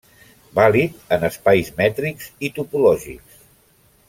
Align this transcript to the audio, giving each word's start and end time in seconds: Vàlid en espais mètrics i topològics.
Vàlid 0.59 0.95
en 1.17 1.27
espais 1.29 1.69
mètrics 1.83 2.33
i 2.49 2.53
topològics. 2.57 3.45